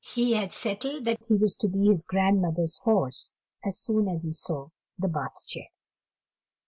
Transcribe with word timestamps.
He 0.15 0.33
had 0.33 0.51
settled 0.51 1.05
that 1.05 1.23
he 1.27 1.35
was 1.35 1.55
to 1.57 1.67
be 1.67 1.85
his 1.85 2.03
grandmother's 2.03 2.79
horse 2.79 3.33
as 3.63 3.77
soon 3.77 4.07
as 4.09 4.23
he 4.23 4.31
saw 4.31 4.69
the 4.97 5.07
Bath 5.07 5.45
chair. 5.45 5.67